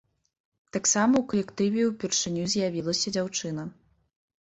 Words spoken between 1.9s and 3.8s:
ўпершыню з'явілася дзяўчына.